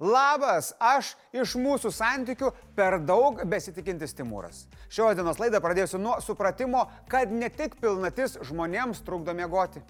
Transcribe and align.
Labas, 0.00 0.70
aš 0.80 1.12
iš 1.36 1.58
mūsų 1.60 1.90
santykių 1.92 2.48
per 2.72 2.94
daug 3.04 3.42
besitikintis 3.44 4.14
Timūras. 4.16 4.62
Šios 4.88 5.18
dienos 5.18 5.36
laidą 5.36 5.60
pradėsiu 5.60 6.00
nuo 6.00 6.14
supratimo, 6.24 6.86
kad 7.12 7.28
ne 7.28 7.50
tik 7.52 7.76
pilnatis 7.82 8.38
žmonėms 8.48 9.02
trukdo 9.04 9.34
miegoti. 9.36 9.82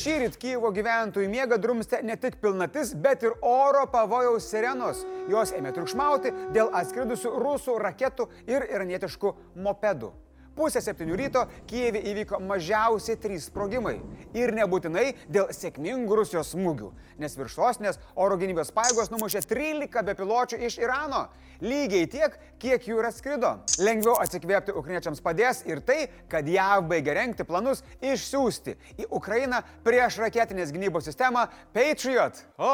Šį 0.00 0.14
rytą 0.22 0.40
Kyivo 0.40 0.70
gyventojų 0.72 1.28
miega 1.28 1.60
drumstė 1.60 2.00
ne 2.00 2.16
tik 2.16 2.40
pilnatis, 2.40 2.94
bet 2.96 3.20
ir 3.28 3.36
oro 3.44 3.84
pavojaus 3.92 4.48
sirenos. 4.48 5.04
Jos 5.28 5.52
ėmė 5.52 5.74
triukšmauti 5.76 6.32
dėl 6.56 6.72
atskridusių 6.72 7.36
rusų 7.36 7.76
raketų 7.84 8.30
ir 8.48 8.64
iranietiškų 8.64 9.36
mopedų. 9.60 10.14
Pusę 10.60 10.82
septynių 10.84 11.16
ryto 11.16 11.46
Kijeve 11.70 12.02
įvyko 12.10 12.36
mažiausiai 12.44 13.16
trys 13.16 13.46
sprogimai. 13.48 13.94
Ir 14.36 14.52
nebūtinai 14.52 15.06
dėl 15.32 15.48
sėkmingų 15.56 16.18
Rusijos 16.20 16.52
smūgių, 16.52 16.90
nes 17.22 17.36
virš 17.38 17.56
sostinės 17.56 18.00
oro 18.12 18.36
gynybos 18.36 18.68
paėgos 18.76 19.08
numušė 19.08 19.40
13 19.48 20.04
bepiločių 20.10 20.60
iš 20.68 20.76
Irano. 20.82 21.30
Lygiai 21.60 22.06
tiek, 22.08 22.36
kiek 22.60 22.84
jų 22.88 23.00
ir 23.00 23.08
atskrido. 23.08 23.50
Lengviau 23.80 24.14
atsikvėpti 24.20 24.72
ukrainiečiams 24.76 25.20
padės 25.24 25.62
ir 25.68 25.80
tai, 25.84 26.06
kad 26.28 26.48
JAV 26.48 26.86
baigia 26.88 27.16
renkti 27.16 27.44
planus 27.48 27.82
išsiųsti 28.04 28.76
į 29.00 29.08
Ukrainą 29.16 29.62
prieš 29.84 30.16
raketinės 30.22 30.72
gynybos 30.72 31.08
sistemą 31.08 31.46
Patriot. 31.76 32.40
O, 32.56 32.70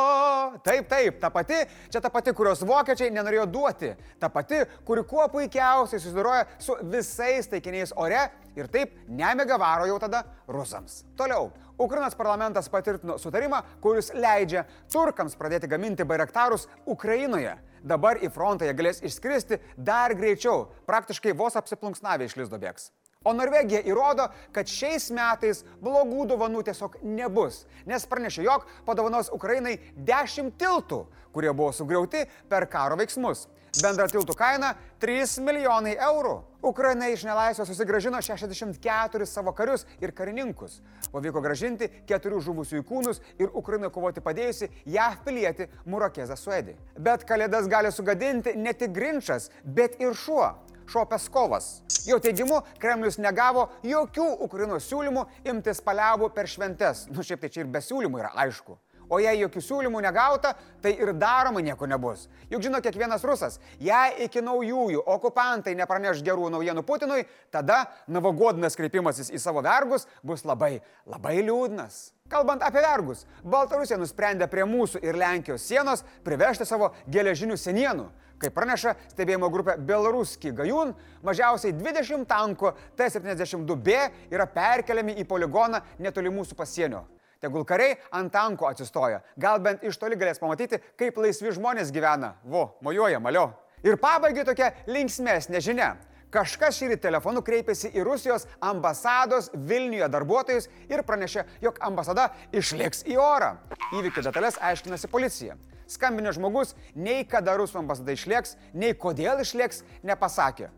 taip, 0.66 0.86
taip, 0.90 1.18
ta 1.22 1.30
pati, 1.34 1.62
čia 1.90 2.02
ta 2.02 2.10
pati, 2.14 2.34
kurios 2.34 2.62
vokiečiai 2.66 3.10
nenorėjo 3.14 3.48
duoti. 3.50 3.92
Ta 4.22 4.30
pati, 4.30 4.62
kuri 4.86 5.02
kuo 5.06 5.26
puikiausiai 5.34 6.02
susiduroja 6.02 6.46
su 6.62 6.78
visais 6.86 7.50
taikiniais 7.50 7.75
ore 7.96 8.22
ir 8.56 8.68
taip 8.72 8.94
nemiga 9.08 9.58
varo 9.60 9.86
jau 9.86 9.98
tada 10.00 10.24
rusams. 10.48 11.04
Toliau. 11.16 11.50
Ukrainos 11.78 12.14
parlamentas 12.16 12.70
patvirtino 12.72 13.18
sutarimą, 13.20 13.60
kuris 13.84 14.08
leidžia 14.16 14.64
turkams 14.92 15.36
pradėti 15.36 15.68
gaminti 15.68 16.06
bairaktarus 16.08 16.68
Ukrainoje. 16.86 17.52
Dabar 17.84 18.16
į 18.16 18.30
frontą 18.32 18.64
jie 18.64 18.72
galės 18.74 19.02
išskristi 19.04 19.60
dar 19.76 20.14
greičiau, 20.16 20.70
praktiškai 20.88 21.36
vos 21.36 21.58
apsiplunksnavę 21.60 22.24
iš 22.24 22.38
lizdo 22.40 22.58
bėgs. 22.58 22.88
O 23.26 23.32
Norvegija 23.34 23.80
įrodo, 23.82 24.28
kad 24.54 24.70
šiais 24.70 25.08
metais 25.10 25.64
blogų 25.82 26.28
dovanų 26.30 26.62
tiesiog 26.68 27.00
nebus, 27.02 27.64
nes 27.86 28.06
pranešė, 28.06 28.44
jog 28.46 28.66
padovanos 28.86 29.32
Ukrainai 29.34 29.76
10 29.98 30.52
tiltų, 30.60 31.00
kurie 31.34 31.50
buvo 31.50 31.72
sugriauti 31.74 32.22
per 32.48 32.68
karo 32.70 32.96
veiksmus. 33.00 33.48
Bendra 33.82 34.06
tiltų 34.08 34.32
kaina- 34.32 34.70
3 35.02 35.40
milijonai 35.44 35.96
eurų. 36.00 36.36
Ukraina 36.64 37.08
iš 37.12 37.24
nelaisvės 37.28 37.68
susigražino 37.68 38.16
64 38.24 39.26
savo 39.26 39.52
karius 39.52 39.84
ir 40.00 40.12
karininkus. 40.12 40.80
Pavyko 41.12 41.42
gražinti 41.42 41.90
keturių 42.08 42.40
žuvusių 42.40 42.82
kūnus 42.82 43.20
ir 43.38 43.50
Ukrainai 43.52 43.90
kovoti 43.90 44.20
padėjusi 44.20 44.70
JAV 44.86 45.18
pilietį 45.26 45.68
Murakezą 45.84 46.36
Suedį. 46.36 46.74
Bet 46.98 47.26
kalėdas 47.28 47.68
gali 47.68 47.92
sugadinti 47.92 48.56
ne 48.56 48.72
tik 48.72 48.92
Grinčas, 48.92 49.50
bet 49.62 50.00
ir 50.00 50.14
šuo. 50.14 50.54
Šuo 50.86 51.04
Peskovas. 51.04 51.82
Jo 52.06 52.18
teigimu, 52.18 52.62
Kremlius 52.78 53.18
negavo 53.18 53.68
jokių 53.82 54.40
Ukrainos 54.40 54.88
siūlymų 54.88 55.26
imtis 55.44 55.82
paliaubų 55.82 56.32
per 56.32 56.46
šventes. 56.46 57.08
Nu 57.10 57.22
šiaip 57.22 57.40
tai 57.40 57.48
čia 57.48 57.60
ir 57.60 57.66
be 57.66 57.80
siūlymų 57.82 58.22
yra 58.22 58.30
aišku. 58.46 58.78
O 59.08 59.20
jei 59.22 59.38
jokių 59.38 59.62
siūlymų 59.62 60.00
negauta, 60.02 60.54
tai 60.82 60.96
ir 60.98 61.12
daroma 61.14 61.62
nieko 61.62 61.86
nebus. 61.86 62.26
Juk 62.50 62.64
žino 62.64 62.80
kiekvienas 62.82 63.24
rusas, 63.26 63.60
jei 63.78 64.26
iki 64.26 64.42
naujųjų 64.42 65.04
okupantai 65.14 65.76
nepraneš 65.78 66.24
gerų 66.26 66.50
naujienų 66.56 66.82
Putinui, 66.86 67.22
tada 67.54 67.84
navagodnas 68.10 68.78
kreipimasis 68.78 69.30
į 69.30 69.40
savo 69.42 69.62
vergus 69.62 70.08
bus 70.26 70.42
labai, 70.46 70.80
labai 71.06 71.38
liūdnas. 71.46 72.10
Kalbant 72.26 72.64
apie 72.66 72.82
vergus, 72.82 73.22
Baltarusija 73.46 73.98
nusprendė 74.00 74.48
prie 74.50 74.64
mūsų 74.66 75.04
ir 75.06 75.18
Lenkijos 75.18 75.62
sienos 75.62 76.02
privežti 76.26 76.66
savo 76.66 76.90
geležinių 77.06 77.54
senienų. 77.60 78.08
Kaip 78.42 78.52
praneša 78.52 78.96
stebėjimo 79.14 79.48
grupė 79.52 79.78
Belaruski 79.80 80.50
Gajun, 80.52 80.90
mažiausiai 81.24 81.72
20 81.72 82.26
tankų 82.28 82.74
T-72B 82.98 84.00
yra 84.34 84.44
perkeliami 84.50 85.14
į 85.22 85.24
poligoną 85.30 85.80
netoli 86.02 86.34
mūsų 86.34 86.58
pasienio. 86.58 87.06
Tegul 87.46 87.62
kariai 87.62 87.94
ant 88.18 88.32
tanko 88.34 88.66
atsistoja. 88.66 89.20
Gal 89.38 89.60
bent 89.62 89.84
iš 89.86 90.00
toli 90.02 90.18
galės 90.18 90.42
pamatyti, 90.42 90.80
kaip 90.98 91.20
laisvi 91.22 91.54
žmonės 91.54 91.92
gyvena. 91.94 92.34
Vo, 92.42 92.72
mojuoja, 92.82 93.20
malio. 93.22 93.52
Ir 93.86 94.00
pabaigai 94.02 94.42
tokia 94.48 94.72
linksmėsnė 94.90 95.62
žinia. 95.62 95.92
Kažkas 96.34 96.74
šį 96.80 96.96
telefonu 96.98 97.40
kreipėsi 97.46 97.92
į 97.94 98.02
Rusijos 98.04 98.48
ambasados 98.58 99.52
Vilniuje 99.54 100.08
darbuotojus 100.10 100.66
ir 100.90 101.04
pranešė, 101.06 101.46
jog 101.62 101.78
ambasada 101.86 102.26
išliks 102.50 103.04
į 103.06 103.14
orą. 103.22 103.52
Įvykių 103.94 104.26
detalės 104.26 104.58
aiškinasi 104.58 105.12
policija. 105.12 105.54
Skambinio 105.86 106.34
žmogus 106.34 106.74
nei 106.98 107.22
kada 107.30 107.54
Rusų 107.56 107.78
ambasada 107.84 108.10
išlieks, 108.16 108.56
nei 108.74 108.98
kodėl 108.98 109.38
išlieks, 109.46 109.84
nepasakė. 110.02 110.72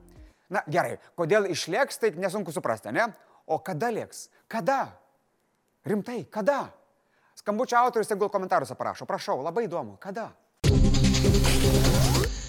Na 0.53 0.61
gerai, 0.69 0.99
kodėl 1.17 1.49
išlieks, 1.49 1.97
tai 1.97 2.12
nesunku 2.21 2.53
suprasti, 2.53 2.93
ne? 2.93 3.09
O 3.49 3.56
kada 3.65 3.89
lieks? 3.89 4.29
Kada? 4.53 4.83
Rimtai, 5.84 6.25
kada? 6.31 6.66
Skambučio 7.39 7.78
autorius 7.78 8.09
tegul 8.09 8.28
komentaruose 8.28 8.75
parašo, 8.75 9.06
prašau, 9.06 9.39
labai 9.43 9.69
įdomu, 9.69 9.97
kada? 10.03 10.33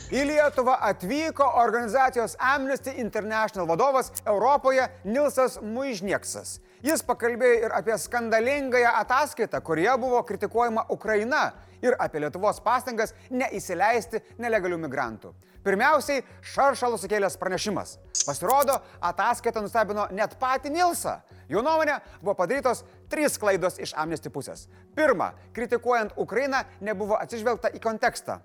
Į 0.09 0.23
Lietuvą 0.25 0.73
atvyko 0.87 1.45
organizacijos 1.61 2.33
Amnesty 2.41 2.95
International 2.97 3.67
vadovas 3.69 4.09
Europoje 4.25 4.87
Nilsas 5.05 5.59
Muižnieksas. 5.61 6.55
Jis 6.81 7.03
pakalbėjo 7.05 7.67
ir 7.67 7.75
apie 7.77 7.93
skandalingąją 8.01 8.95
ataskaitą, 9.03 9.61
kurioje 9.61 9.97
buvo 10.01 10.23
kritikuojama 10.25 10.87
Ukraina 10.89 11.51
ir 11.85 11.93
apie 12.01 12.23
Lietuvos 12.23 12.57
pastangas 12.65 13.13
neįsileisti 13.29 14.23
nelegalių 14.41 14.81
migrantų. 14.87 15.35
Pirmiausiai, 15.61 16.23
šaršalų 16.41 16.97
sukėlęs 16.97 17.37
pranešimas. 17.37 17.97
Pasirodo, 18.25 18.79
ataskaita 19.03 19.61
nustebino 19.61 20.07
net 20.15 20.37
patį 20.41 20.71
Nilsą. 20.73 21.19
Jo 21.49 21.61
nuomonė 21.65 21.99
buvo 22.21 22.33
padarytos 22.39 22.83
trys 23.09 23.37
klaidos 23.41 23.79
iš 23.81 23.93
Amnesty 23.97 24.31
pusės. 24.33 24.67
Pirma, 24.95 25.33
kritikuojant 25.53 26.15
Ukrainą 26.17 26.63
nebuvo 26.81 27.17
atsižvelgta 27.19 27.73
į 27.75 27.81
kontekstą. 27.83 28.39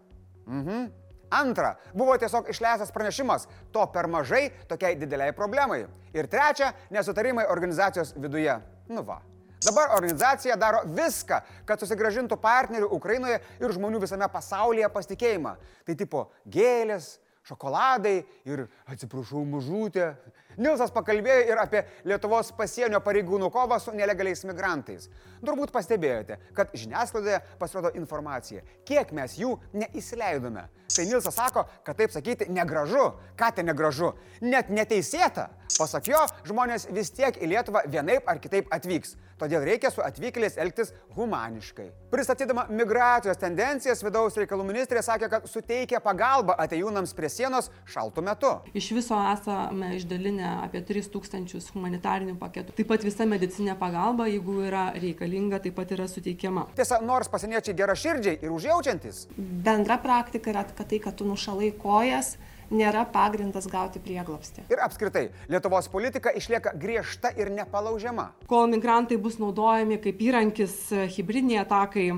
Mhm. 0.46 0.92
Antra, 1.34 1.74
buvo 1.94 2.14
tiesiog 2.20 2.48
išleistas 2.52 2.92
pranešimas, 2.94 3.48
to 3.72 3.84
per 3.90 4.06
mažai 4.06 4.50
tokiai 4.70 4.94
dideliai 4.94 5.32
problemai. 5.34 5.86
Ir 6.14 6.28
trečia, 6.30 6.72
nesutarimai 6.94 7.46
organizacijos 7.50 8.12
viduje. 8.16 8.54
Nu 8.88 9.02
va. 9.02 9.20
Dabar 9.64 9.94
organizacija 9.96 10.56
daro 10.60 10.82
viską, 10.84 11.40
kad 11.64 11.80
susigražintų 11.80 12.36
partnerių 12.36 12.90
Ukrainoje 12.92 13.40
ir 13.60 13.72
žmonių 13.72 14.02
visame 14.02 14.28
pasaulyje 14.28 14.90
pasitikėjimą. 14.92 15.54
Tai 15.88 15.94
tipo 15.96 16.26
gėlės, 16.44 17.14
šokoladai 17.48 18.18
ir, 18.48 18.66
atsiprašau, 18.88 19.44
mažutė. 19.48 20.12
Nilsas 20.60 20.92
pakalbėjo 20.94 21.48
ir 21.50 21.60
apie 21.60 21.82
Lietuvos 22.08 22.52
pasienio 22.56 23.00
pareigūnų 23.04 23.50
kovą 23.54 23.80
su 23.82 23.94
nelegaliais 23.96 24.44
migrantais. 24.48 25.08
Turbūt 25.44 25.72
pastebėjote, 25.74 26.38
kad 26.56 26.72
žiniasklaidoje 26.76 27.40
pasirodo 27.60 27.92
informacija, 27.98 28.62
kiek 28.86 29.12
mes 29.16 29.36
jų 29.40 29.56
neįsileidome. 29.74 30.68
Tai 30.94 31.04
Nilsas 31.08 31.34
sako, 31.34 31.64
kad 31.84 31.98
taip 31.98 32.14
sakyti 32.14 32.46
negražu. 32.52 33.10
Ką 33.38 33.50
tai 33.56 33.64
negražu? 33.66 34.12
Net 34.44 34.70
neteisėta. 34.70 35.48
Pasak 35.74 36.06
jo, 36.06 36.20
žmonės 36.46 36.86
vis 36.94 37.10
tiek 37.10 37.34
į 37.42 37.50
Lietuvą 37.50 37.82
vienaip 37.90 38.28
ar 38.30 38.38
kitaip 38.38 38.70
atvyks. 38.74 39.16
Todėl 39.40 39.64
reikia 39.66 39.90
su 39.90 40.02
atvykėliais 40.04 40.54
elgtis 40.62 40.92
humaniškai. 41.16 41.88
Pristatydama 42.12 42.68
migracijos 42.70 43.40
tendencijas, 43.42 44.04
vidaus 44.06 44.38
reikalų 44.38 44.66
ministrė 44.68 45.02
sakė, 45.02 45.28
kad 45.32 45.48
suteikia 45.50 45.98
pagalbą 46.04 46.54
atejūnams 46.62 47.14
prie 47.18 47.30
sienos 47.32 47.72
šaltų 47.90 48.22
metu. 48.28 48.52
Iš 48.78 48.92
viso 48.94 49.18
esame 49.32 49.90
išdalinę 49.98 50.43
apie 50.44 50.82
3000 50.86 51.74
humanitarinių 51.74 52.36
paketų. 52.40 52.76
Taip 52.78 52.90
pat 52.90 53.04
visa 53.06 53.26
medicinė 53.28 53.76
pagalba, 53.80 54.28
jeigu 54.30 54.60
yra 54.68 54.86
reikalinga, 54.96 55.60
taip 55.64 55.76
pat 55.78 55.94
yra 55.96 56.08
suteikiama. 56.10 56.68
Tiesa, 56.78 57.00
nors 57.04 57.30
pasieniečiai 57.32 57.76
gera 57.78 57.96
širdžiai 57.98 58.40
ir 58.44 58.54
užjaučiantis. 58.54 59.26
Bendra 59.36 59.98
praktika 60.02 60.52
yra, 60.52 60.66
kad 60.70 60.90
tai, 60.90 61.00
kad 61.02 61.16
tu 61.18 61.28
nušalai 61.28 61.72
kojas, 61.80 62.34
nėra 62.74 63.04
pagrindas 63.12 63.66
gauti 63.70 64.00
prieglopstį. 64.02 64.66
Ir 64.72 64.82
apskritai, 64.84 65.24
Lietuvos 65.52 65.88
politika 65.92 66.32
išlieka 66.34 66.74
griežta 66.80 67.32
ir 67.36 67.50
nepalaužiama. 67.54 68.30
Kol 68.50 68.68
migrantai 68.72 69.18
bus 69.20 69.38
naudojami 69.42 70.00
kaip 70.02 70.22
įrankis 70.24 70.78
hybridiniai 71.16 71.62
atakai, 71.64 72.08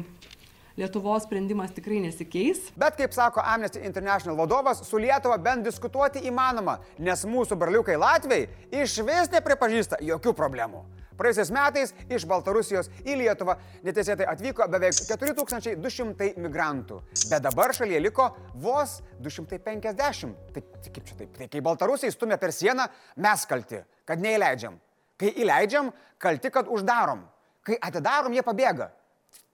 Lietuvos 0.77 1.25
sprendimas 1.25 1.71
tikrai 1.73 2.03
nesikeis. 2.05 2.67
Bet 2.77 2.99
kaip 2.99 3.15
sako 3.17 3.41
Amnesty 3.41 3.81
International 3.89 4.37
vadovas, 4.37 4.83
su 4.85 4.99
Lietuva 5.01 5.39
bent 5.41 5.65
diskutuoti 5.65 6.21
įmanoma, 6.29 6.75
nes 7.01 7.23
mūsų 7.25 7.57
braliukai 7.57 7.97
Latvijai 7.97 8.45
iš 8.83 8.99
vis 9.07 9.33
nepripažįsta 9.33 10.03
jokių 10.05 10.35
problemų. 10.37 10.83
Praėjusiais 11.17 11.53
metais 11.57 11.95
iš 12.13 12.27
Baltarusijos 12.29 12.91
į 13.09 13.15
Lietuvą 13.23 13.55
neteisėtai 13.87 14.27
atvyko 14.29 14.67
beveik 14.69 14.99
4200 14.99 16.35
migrantų, 16.45 17.01
bet 17.31 17.47
dabar 17.49 17.73
šalyje 17.73 18.03
liko 18.05 18.29
vos 18.61 18.99
250. 19.25 20.37
Tai, 20.53 20.65
tai 20.85 20.93
kaip 20.93 21.09
čia 21.09 21.17
taip? 21.23 21.33
Tai 21.41 21.49
kai 21.57 21.65
Baltarusiai 21.65 22.13
stumia 22.13 22.37
per 22.37 22.53
sieną, 22.53 22.85
mes 23.17 23.49
kalti, 23.49 23.81
kad 24.05 24.21
neįleidžiam. 24.21 24.77
Kai 25.17 25.33
įleidžiam, 25.41 25.89
kalti, 26.21 26.53
kad 26.53 26.69
uždarom. 26.69 27.25
Kai 27.65 27.81
atidarom, 27.81 28.37
jie 28.37 28.45
pabėga. 28.45 28.93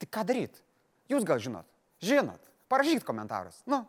Tai 0.03 0.11
ką 0.11 0.27
daryti? 0.27 0.67
Jūs 1.13 1.27
gal 1.29 1.41
žinot? 1.43 1.67
Žinot. 2.01 2.41
Parašykit 2.73 3.05
komentarus. 3.05 3.59
Nu. 3.69 3.85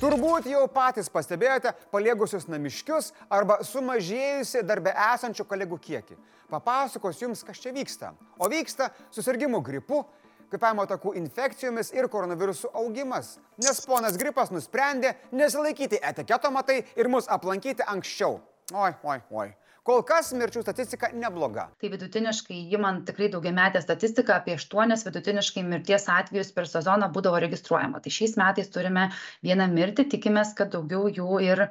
Turbūt 0.00 0.46
jau 0.48 0.62
patys 0.72 1.10
pastebėjote 1.12 1.74
paliegusius 1.92 2.46
namiškius 2.48 3.10
arba 3.28 3.58
sumažėjusi 3.68 4.62
darbe 4.64 4.94
esančių 5.12 5.44
kolegų 5.50 5.76
kiekį. 5.84 6.16
Papasakos 6.48 7.20
jums, 7.20 7.44
kas 7.44 7.60
čia 7.60 7.74
vyksta. 7.76 8.14
O 8.40 8.48
vyksta 8.48 8.88
susirgymų 9.12 9.60
gripu, 9.66 10.00
kvepavimo 10.48 10.88
takų 10.88 11.12
infekcijomis 11.20 11.92
ir 11.92 12.08
koronavirusų 12.08 12.72
augimas. 12.80 13.34
Nes 13.60 13.84
ponas 13.84 14.16
gripas 14.16 14.48
nusprendė 14.54 15.12
nesilaikyti 15.36 16.00
etiketo 16.00 16.48
matai 16.56 16.80
ir 16.96 17.12
mus 17.12 17.28
aplankyti 17.28 17.84
anksčiau. 17.84 18.40
Oi, 18.72 18.94
oi, 19.04 19.20
oi. 19.28 19.50
Kol 19.86 20.02
kas 20.04 20.34
mirčių 20.36 20.60
statistika 20.60 21.08
nebloga. 21.16 21.70
Tai 21.80 21.90
vidutiniškai, 21.92 22.58
įmant 22.76 23.06
tikrai 23.08 23.30
daugiametę 23.32 23.80
statistiką, 23.80 24.36
apie 24.36 24.56
8 24.58 24.92
vidutiniškai 25.06 25.62
mirties 25.64 26.04
atvejus 26.12 26.50
per 26.56 26.68
sezoną 26.68 27.08
būdavo 27.14 27.40
registruojama. 27.40 28.02
Tai 28.04 28.12
šiais 28.12 28.36
metais 28.40 28.68
turime 28.72 29.08
vieną 29.46 29.70
mirtį, 29.72 30.04
tikimės, 30.12 30.52
kad 30.58 30.74
daugiau 30.74 31.08
jų 31.08 31.40
ir 31.46 31.62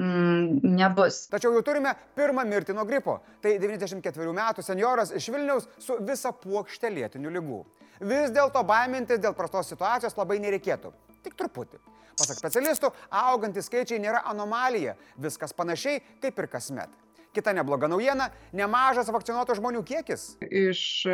mm, 0.00 0.62
nebus. 0.78 1.26
Tačiau 1.28 1.52
jau 1.58 1.64
turime 1.66 1.92
pirmą 2.16 2.46
mirtį 2.48 2.76
nuo 2.78 2.86
gripo. 2.88 3.18
Tai 3.44 3.52
94 3.60 4.32
metų 4.40 4.64
senjoras 4.64 5.12
iš 5.12 5.28
Vilniaus 5.34 5.68
su 5.84 5.98
visa 6.08 6.32
puokšte 6.32 6.88
lėtinių 6.94 7.34
lygų. 7.36 7.60
Vis 8.08 8.32
dėlto 8.32 8.62
baimintis 8.64 9.20
dėl 9.20 9.36
prastos 9.36 9.68
situacijos 9.74 10.16
labai 10.16 10.38
nereikėtų. 10.40 10.94
Tik 11.26 11.36
truputį. 11.36 11.82
Pasak 12.18 12.40
specialistų, 12.40 12.90
augantys 13.14 13.68
skaičiai 13.68 14.00
nėra 14.02 14.24
anomalija, 14.26 14.96
viskas 15.22 15.52
panašiai 15.54 16.00
kaip 16.22 16.40
ir 16.42 16.48
kasmet. 16.50 16.96
Kita 17.38 17.52
nebloga 17.54 17.86
naujiena- 17.86 18.32
nemažas 18.60 19.06
vakcinuotų 19.14 19.54
žmonių 19.60 19.84
kiekis. 19.86 20.34
Iš 20.42 21.06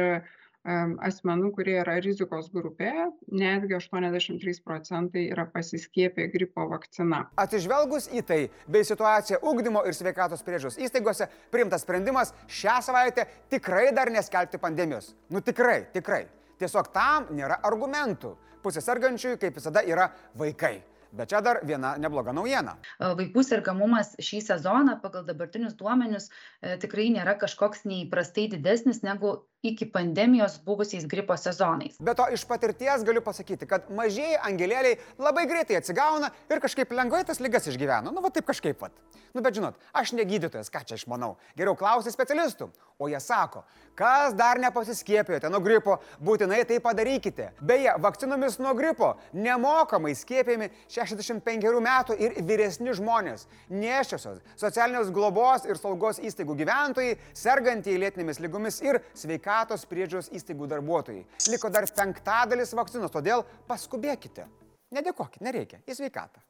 asmenų, 0.65 1.51
kurie 1.53 1.75
yra 1.83 1.99
rizikos 2.01 2.47
grupėje, 2.49 3.11
netgi 3.29 3.77
83 3.77 4.63
procentai 4.65 5.27
yra 5.29 5.45
pasiskiepę 5.45 6.31
gripo 6.33 6.65
vakcina. 6.71 7.27
Atsižvelgus 7.37 8.09
į 8.09 8.23
tai, 8.25 8.39
bei 8.67 8.81
situaciją 8.81 9.43
ugdymo 9.43 9.85
ir 9.85 9.93
sveikatos 9.93 10.41
priežiūros 10.47 10.81
įstaigose, 10.81 11.29
priimtas 11.53 11.85
sprendimas 11.85 12.33
šią 12.49 12.79
savaitę 12.81 13.27
tikrai 13.53 13.93
dar 13.93 14.09
neskelbti 14.09 14.59
pandemijos. 14.59 15.13
Nu 15.29 15.45
tikrai, 15.45 15.85
tikrai. 15.93 16.25
Tiesiog 16.59 16.89
tam 16.95 17.29
nėra 17.37 17.61
argumentų. 17.61 18.33
Pusė 18.65 18.81
sergančiųjų, 18.81 19.37
kaip 19.43 19.61
visada, 19.61 19.85
yra 19.85 20.09
vaikai. 20.41 20.79
Bet 21.15 21.31
čia 21.31 21.41
dar 21.45 21.61
viena 21.63 21.95
nebloga 22.01 22.35
naujiena. 22.35 22.75
Vaikų 22.99 23.45
sergamumas 23.47 24.15
šį 24.19 24.41
sezoną 24.49 24.97
pagal 25.03 25.23
dabartinius 25.29 25.77
duomenius 25.79 26.27
e, 26.29 26.75
tikrai 26.83 27.07
nėra 27.15 27.37
kažkoks 27.39 27.85
neįprastai 27.87 28.49
didesnis 28.57 29.05
negu 29.07 29.37
iki 29.65 29.87
pandemijos 29.87 30.59
buvusiais 30.65 31.07
gripo 31.07 31.37
sezonais. 31.37 31.97
Be 32.01 32.15
to 32.19 32.27
iš 32.35 32.45
patirties 32.45 33.05
galiu 33.07 33.23
pasakyti, 33.25 33.69
kad 33.71 33.87
mažieji 33.95 34.37
angelėliai 34.45 34.99
labai 35.17 35.47
greitai 35.49 35.79
atsigauna 35.79 36.29
ir 36.53 36.61
kažkaip 36.61 36.93
lengvai 36.93 37.23
tas 37.25 37.41
lygas 37.41 37.71
išgyvena. 37.71 38.13
Nu, 38.13 38.21
va 38.25 38.33
taip 38.35 38.51
kažkaip 38.51 38.83
pat. 38.83 38.93
Nu, 39.35 39.43
bet 39.43 39.57
žinot, 39.57 39.79
aš 39.97 40.13
ne 40.15 40.27
gydytojas, 40.29 40.69
ką 40.71 40.85
čia 40.87 40.99
išmanau. 41.01 41.33
Geriau 41.57 41.79
klausti 41.79 42.13
specialistų. 42.13 42.69
O 43.03 43.09
jie 43.11 43.19
sako, 43.19 43.65
kas 43.99 44.37
dar 44.39 44.61
nepasiskiepijote 44.63 45.49
nuo 45.51 45.59
gripo, 45.65 45.97
būtinai 46.23 46.61
tai 46.69 46.77
padarykite. 46.85 47.49
Beje, 47.59 47.97
vakcinomis 48.05 48.61
nuo 48.63 48.77
gripo 48.79 49.15
nemokamai 49.35 50.13
skiepėjami 50.15 50.69
65 51.11 51.81
metų 51.85 52.17
ir 52.21 52.37
vyresni 52.47 52.95
žmonės, 52.97 53.47
neščiosios, 53.71 54.41
socialinės 54.61 55.13
globos 55.15 55.67
ir 55.69 55.79
saugos 55.81 56.21
įstaigų 56.23 56.57
gyventojai, 56.63 57.19
sergantieji 57.37 58.01
lėtinėmis 58.03 58.41
lygomis 58.45 58.81
ir 58.85 59.01
sveikatos 59.15 59.87
priežiūros 59.91 60.33
įstaigų 60.35 60.71
darbuotojai. 60.75 61.25
Liko 61.53 61.71
dar 61.73 61.87
penktadalis 61.97 62.75
vakcinos, 62.77 63.13
todėl 63.15 63.47
paskubėkite. 63.69 64.49
Nedėkokit, 64.95 65.43
nereikia, 65.43 65.81
į 65.89 65.97
sveikatą. 65.99 66.43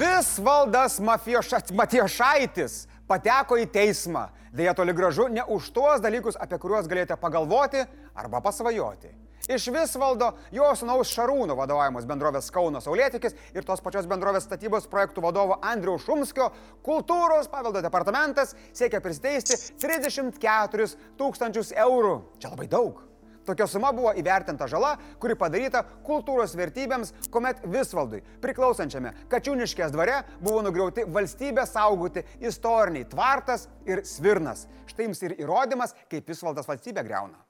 Visvaldas 0.00 0.96
Matijošaitis 1.02 2.86
pateko 3.10 3.58
į 3.60 3.66
teismą. 3.72 4.28
Deja, 4.54 4.72
toli 4.74 4.94
gražu 4.96 5.28
ne 5.30 5.44
už 5.44 5.68
tuos 5.74 6.00
dalykus, 6.02 6.38
apie 6.40 6.58
kuriuos 6.58 6.88
galėjote 6.90 7.18
pagalvoti 7.20 7.84
arba 8.18 8.40
pasvajoti. 8.42 9.12
Iš 9.48 9.70
Visvaldo, 9.72 10.34
jo 10.52 10.66
sunaus 10.76 11.10
Šarūno 11.14 11.56
vadovavimas 11.56 12.04
bendrovės 12.08 12.50
Kauno 12.52 12.82
Saulėtikis 12.84 13.36
ir 13.56 13.64
tos 13.64 13.80
pačios 13.80 14.08
bendrovės 14.10 14.44
statybos 14.44 14.88
projektų 14.90 15.24
vadovo 15.24 15.56
Andriaus 15.64 16.04
Šumskio 16.04 16.50
kultūros 16.84 17.48
paveldo 17.48 17.80
departamentas 17.80 18.52
siekia 18.72 19.00
pristeisti 19.00 19.56
34 19.80 20.90
tūkstančius 21.16 21.72
eurų. 21.86 22.18
Čia 22.42 22.52
labai 22.52 22.68
daug. 22.68 23.00
Tokia 23.48 23.66
suma 23.66 23.90
buvo 23.96 24.12
įvertinta 24.20 24.68
žala, 24.68 24.92
kuri 25.18 25.34
padaryta 25.40 25.80
kultūros 26.06 26.52
vertybėms, 26.60 27.14
kuomet 27.32 27.64
Visvaldui, 27.64 28.20
priklausančiame 28.44 29.14
Kačiūniškės 29.32 29.94
dvare, 29.96 30.20
buvo 30.44 30.60
nugriauti 30.68 31.08
valstybę 31.08 31.64
saugoti 31.66 32.26
istoriniai 32.44 33.08
tvartas 33.10 33.66
ir 33.88 34.04
svirnas. 34.06 34.68
Štai 34.92 35.08
jums 35.08 35.24
ir 35.24 35.38
įrodymas, 35.40 35.96
kaip 36.12 36.28
Visvaldas 36.28 36.68
valstybę 36.68 37.06
greuna. 37.08 37.40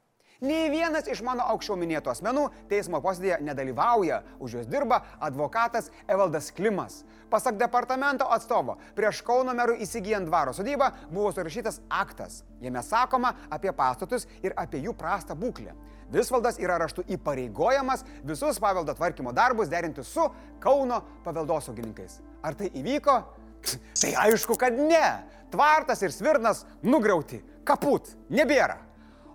Nei 0.41 0.71
vienas 0.73 1.05
iš 1.05 1.21
mano 1.21 1.45
aukščiau 1.53 1.75
minėtų 1.77 2.09
asmenų 2.15 2.47
teismo 2.71 3.03
posėdėje 3.05 3.43
nedalyvauja, 3.45 4.23
už 4.41 4.55
juos 4.57 4.71
dirba 4.73 5.03
advokatas 5.21 5.91
Evaldas 6.09 6.49
Klimas. 6.57 7.03
Pasak 7.29 7.59
departamento 7.61 8.25
atstovo, 8.25 8.79
prieš 8.97 9.21
Kauno 9.27 9.53
merų 9.53 9.77
įsigijant 9.85 10.25
dvaro 10.31 10.57
sodybą 10.57 10.89
buvo 11.13 11.29
surašytas 11.37 11.83
aktas. 11.93 12.41
Jame 12.65 12.81
sakoma 12.81 13.35
apie 13.53 13.77
pastatus 13.77 14.25
ir 14.41 14.57
apie 14.57 14.81
jų 14.81 14.97
prastą 14.97 15.37
būklę. 15.37 15.77
Visvaldas 16.11 16.57
yra 16.59 16.81
raštu 16.81 17.05
įpareigojamas 17.19 18.09
visus 18.25 18.57
paveldo 18.65 18.97
tvarkymo 18.97 19.37
darbus 19.37 19.69
derinti 19.69 20.03
su 20.09 20.25
Kauno 20.59 21.05
paveldosaugininkais. 21.29 22.23
Ar 22.43 22.57
tai 22.57 22.73
įvyko? 22.73 23.23
Tai 24.01 24.17
aišku, 24.25 24.57
kad 24.57 24.73
ne. 24.73 25.21
Tvartas 25.53 26.01
ir 26.01 26.17
svirnas 26.17 26.65
nugriauti. 26.81 27.45
Kaput. 27.69 28.09
Nebėra. 28.33 28.81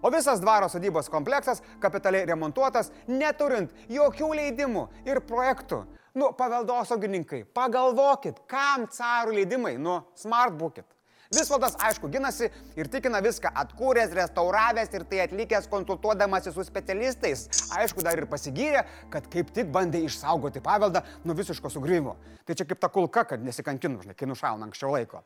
O 0.01 0.11
visas 0.13 0.41
dvaro 0.43 0.69
sodybos 0.71 1.09
kompleksas 1.11 1.61
kapitaliai 1.83 2.25
remontuotas, 2.29 2.91
neturint 3.07 3.71
jokių 3.91 4.33
leidimų 4.41 4.87
ir 5.07 5.21
projektų. 5.27 5.85
Nu, 6.15 6.31
paveldosaugininkai, 6.37 7.43
pagalvokit, 7.55 8.37
kam 8.47 8.87
carų 8.87 9.35
leidimai, 9.35 9.75
nu, 9.75 9.99
smart 10.15 10.55
būkit. 10.55 10.87
Visvaldas, 11.33 11.73
aišku, 11.81 12.07
ginasi 12.13 12.51
ir 12.77 12.87
tikina 12.91 13.19
viską 13.23 13.49
atkūręs, 13.63 14.13
restauravęs 14.15 14.93
ir 14.93 15.03
tai 15.09 15.23
atlikęs 15.23 15.67
konsultuodamasi 15.71 16.53
su 16.53 16.63
specialistais. 16.63 17.47
Aišku, 17.75 18.03
dar 18.05 18.21
ir 18.21 18.29
pasigyrė, 18.31 18.85
kad 19.11 19.27
kaip 19.33 19.49
tik 19.55 19.71
bandė 19.73 20.03
išsaugoti 20.05 20.61
paveldą 20.63 21.01
nuo 21.25 21.35
visiško 21.35 21.71
sugryvimo. 21.73 22.15
Tai 22.45 22.55
čia 22.55 22.67
kaip 22.69 22.79
ta 22.79 22.91
kulka, 22.93 23.25
kad 23.33 23.43
nesikankinu, 23.43 24.03
žinai, 24.05 24.15
kai 24.15 24.29
nušauna 24.29 24.69
anksčiau 24.69 24.93
laiko. 24.93 25.25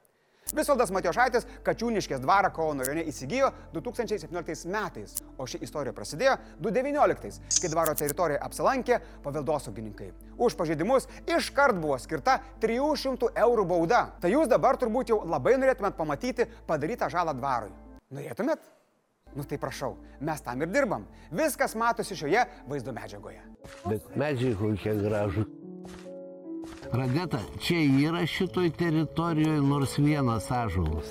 Visvaldas 0.55 0.89
Matiošaitis 0.93 1.45
Kačiūniškės 1.65 2.21
dvarą 2.23 2.49
Kauno 2.53 2.85
rajone 2.85 3.03
įsigijo 3.09 3.51
2017 3.75 4.69
metais, 4.73 5.19
o 5.37 5.45
ši 5.49 5.61
istorija 5.65 5.93
prasidėjo 5.93 6.37
2019, 6.63 7.59
kai 7.61 7.69
dvaro 7.69 7.93
teritorijoje 7.99 8.41
apsilankė 8.47 8.99
paveldosaugininkai. 9.25 10.09
Už 10.41 10.57
pažeidimus 10.57 11.05
iškart 11.29 11.77
buvo 11.77 11.99
skirta 12.01 12.39
300 12.63 13.29
eurų 13.45 13.67
bauda. 13.69 14.01
Tai 14.21 14.33
jūs 14.33 14.49
dabar 14.49 14.79
turbūt 14.81 15.13
jau 15.13 15.21
labai 15.27 15.57
norėtumėt 15.61 15.97
pamatyti 15.99 16.49
padarytą 16.67 17.11
žalą 17.13 17.37
dvarui. 17.37 17.73
Norėtumėt? 18.09 18.65
Nu 19.37 19.45
tai 19.45 19.59
prašau, 19.61 19.93
mes 20.25 20.41
tam 20.41 20.65
ir 20.65 20.71
dirbam. 20.73 21.05
Viskas 21.29 21.75
matosi 21.77 22.17
šioje 22.17 22.47
vaizdo 22.65 22.95
medžiagoje. 22.95 23.43
Bet 23.85 24.07
medžiai 24.17 24.55
kokie 24.57 24.97
gražų. 24.97 25.45
Radeta, 26.93 27.39
čia 27.61 27.79
yra 28.09 28.25
šitoj 28.25 28.69
teritorijoje 28.69 29.61
nors 29.61 29.97
vienas 29.97 30.51
ažulas. 30.51 31.05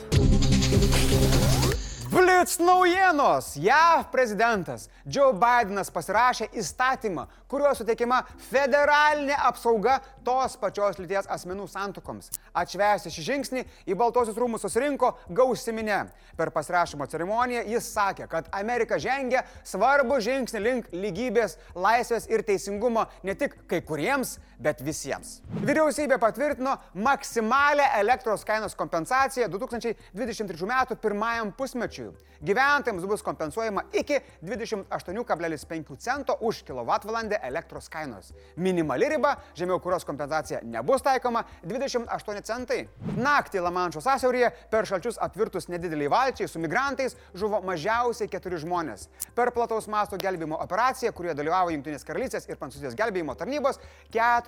Blitz 2.10 2.58
naujienos! 2.58 3.56
JAV 3.56 4.04
prezidentas 4.12 4.88
Joe 5.04 5.32
Bidenas 5.32 5.90
pasirašė 5.94 6.48
įstatymą, 6.56 7.28
kuriuo 7.46 7.70
suteikiama 7.76 8.22
federalinė 8.48 9.36
apsauga 9.48 9.98
tos 10.26 10.56
pačios 10.58 10.98
lyties 10.98 11.28
asmenų 11.30 11.68
santukoms. 11.70 12.32
Atšvęsti 12.58 13.12
šį 13.14 13.26
žingsnį 13.28 13.64
į 13.86 13.98
Baltosius 14.00 14.40
rūmus 14.40 14.66
susirinko 14.66 15.12
gausiminė. 15.30 16.00
Per 16.38 16.50
pasirašymo 16.54 17.06
ceremoniją 17.12 17.62
jis 17.70 17.92
sakė, 17.94 18.26
kad 18.26 18.50
Amerika 18.56 18.98
žengia 18.98 19.44
svarbu 19.62 20.18
žingsnį 20.24 20.64
link 20.64 20.92
lygybės, 20.96 21.58
laisvės 21.76 22.26
ir 22.32 22.42
teisingumo 22.42 23.06
ne 23.22 23.38
tik 23.38 23.60
kai 23.70 23.84
kuriems, 23.84 24.38
bet 24.58 24.82
visiems. 24.82 25.38
Vyriausybė 25.62 26.18
patvirtino 26.20 26.76
maksimalę 26.94 27.86
elektros 27.98 28.44
kainos 28.46 28.74
kompensaciją 28.78 29.48
2023 29.48 30.66
m. 30.66 30.96
pirmajam 31.02 31.52
pusmečiui. 31.52 32.10
Gyventojams 32.42 33.06
bus 33.06 33.22
kompensuojama 33.22 33.82
iki 33.92 34.20
28,5 34.42 35.96
cento 35.98 36.36
už 36.40 36.62
kWh 36.62 37.38
elektros 37.42 37.88
kainos. 37.88 38.32
Minimali 38.56 39.08
riba, 39.08 39.36
žemiau 39.54 39.80
kurios 39.82 40.04
kompensacija 40.04 40.60
nebus 40.62 41.02
taikoma- 41.02 41.44
28 41.62 42.42
centai. 42.42 42.88
Naktį 43.16 43.62
Lamanšo 43.62 44.00
sąsiaurėje 44.00 44.52
per 44.70 44.86
šalčius 44.86 45.18
apvirtus 45.18 45.68
nedideliai 45.68 46.08
valčiai 46.08 46.48
su 46.48 46.58
migrantais 46.58 47.16
žuvo 47.34 47.62
mažiausiai 47.62 48.28
keturi 48.28 48.56
žmonės. 48.56 49.08
Per 49.34 49.50
plataus 49.50 49.88
masto 49.88 50.16
gelbėjimo 50.16 50.60
operaciją, 50.62 51.12
kurioje 51.12 51.34
dalyvavo 51.34 51.70
Junktinės 51.70 52.04
karalystės 52.04 52.48
ir 52.48 52.56
Prancūzijos 52.56 52.94
gelbėjimo 52.94 53.34
tarnybos, 53.34 53.78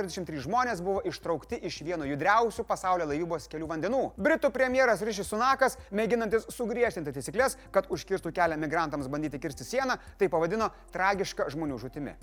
43 0.01 0.45
žmonės 0.47 0.81
buvo 0.85 1.03
ištraukti 1.05 1.59
iš 1.69 1.81
vieno 1.85 2.07
judriausių 2.09 2.65
pasaulio 2.69 3.09
laivybos 3.11 3.49
kelių 3.53 3.69
vandenų. 3.71 4.03
Britų 4.17 4.51
premjeras 4.55 5.05
Rišis 5.05 5.29
Sunakas, 5.29 5.77
mėginantis 5.93 6.49
sugriežtinti 6.55 7.13
taisyklės, 7.17 7.59
kad 7.75 7.91
užkirstų 7.93 8.33
kelią 8.37 8.57
migrantams 8.61 9.11
bandyti 9.13 9.41
kirsti 9.43 9.67
sieną, 9.69 9.99
tai 10.19 10.31
pavadino 10.33 10.71
tragišką 10.95 11.51
žmonių 11.53 11.81
žūtimi. 11.85 12.17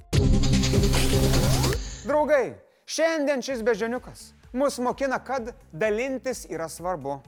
Draugai, 2.07 2.57
šiandien 2.87 3.43
šis 3.45 3.63
beženiukas 3.67 4.31
mus 4.57 4.79
mokina, 4.81 5.19
kad 5.19 5.53
dalintis 5.71 6.47
yra 6.49 6.69
svarbu. 6.71 7.19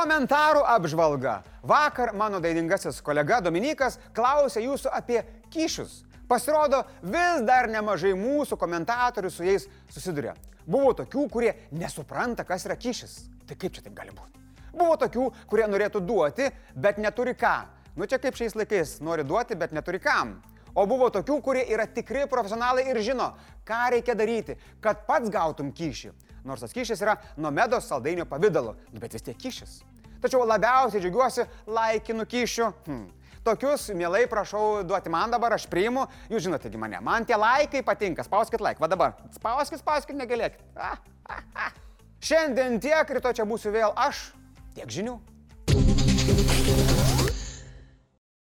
Komentarų 0.00 0.62
apžvalga. 0.64 1.32
Vakar 1.60 2.14
mano 2.16 2.38
dainingasis 2.40 3.02
kolega 3.04 3.36
Dominikas 3.44 3.98
klausė 4.16 4.62
jūsų 4.64 4.88
apie 4.96 5.18
kyšius. 5.52 5.98
Pasirodo, 6.30 6.78
vis 7.04 7.42
dar 7.44 7.68
nemažai 7.68 8.14
mūsų 8.16 8.56
komentatorių 8.56 9.28
su 9.34 9.44
jais 9.44 9.66
susiduria. 9.92 10.32
Buvo 10.64 10.94
tokių, 10.96 11.26
kurie 11.34 11.52
nesupranta, 11.76 12.46
kas 12.48 12.64
yra 12.64 12.78
kyšis. 12.80 13.18
Tai 13.44 13.58
kaip 13.60 13.76
čia 13.76 13.84
taip 13.84 13.98
gali 13.98 14.16
būti? 14.16 14.40
Buvo 14.72 14.96
tokių, 15.04 15.26
kurie 15.52 15.68
norėtų 15.68 16.00
duoti, 16.08 16.48
bet 16.72 16.96
neturi 16.96 17.36
ką. 17.36 17.54
Nu 17.92 18.08
čia 18.08 18.22
kaip 18.22 18.40
šiais 18.40 18.56
laikais, 18.56 18.96
nori 19.04 19.26
duoti, 19.28 19.58
bet 19.58 19.76
neturi 19.76 20.00
kam. 20.00 20.38
O 20.72 20.88
buvo 20.88 21.10
tokių, 21.12 21.42
kurie 21.44 21.66
yra 21.68 21.84
tikri 21.84 22.24
profesionalai 22.30 22.88
ir 22.88 23.04
žino, 23.04 23.34
ką 23.68 23.84
reikia 23.98 24.16
daryti, 24.16 24.56
kad 24.80 25.04
pats 25.04 25.28
gautum 25.28 25.74
kyšį. 25.76 26.14
Nors 26.44 26.64
tas 26.64 26.74
kyšis 26.74 27.02
yra 27.04 27.16
nomedos 27.36 27.88
saldainio 27.90 28.26
pavydalu, 28.28 28.74
nu, 28.92 29.00
bet 29.00 29.16
vis 29.16 29.24
tiek 29.26 29.38
kyšis. 29.38 29.80
Tačiau 30.20 30.44
labiausiai 30.44 31.00
džiaugiuosi 31.00 31.46
laikinų 31.68 32.26
kyšių. 32.28 32.68
Hmm. 32.86 33.08
Tokius, 33.44 33.86
mielai, 33.96 34.26
prašau 34.28 34.82
duoti 34.84 35.08
man 35.08 35.32
dabar, 35.32 35.54
aš 35.56 35.64
priimu. 35.70 36.04
Jūs 36.28 36.44
žinote, 36.44 36.72
mane. 36.76 37.00
Man 37.00 37.24
tie 37.24 37.38
laikai 37.40 37.80
patinka. 37.82 38.24
Spauskit 38.26 38.60
laik. 38.60 38.82
Va 38.82 38.88
dabar. 38.92 39.16
Spauskit, 39.32 39.80
spauskit, 39.80 40.18
negalėkit. 40.20 40.60
Ah, 40.76 41.00
ah, 41.24 41.40
ah. 41.56 41.72
Šiandien 42.20 42.76
tiek, 42.84 43.16
rytoj 43.16 43.40
čia 43.40 43.48
būsiu 43.48 43.72
vėl 43.72 43.96
aš. 43.96 44.28
Tiek 44.76 44.92
žinių. 44.92 45.16